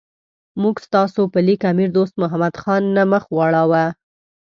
[0.61, 3.73] موږ ستاسو په لیک امیر دوست محمد خان نه مخ واړاو.